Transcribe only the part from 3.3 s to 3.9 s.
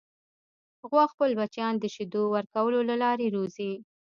روزي.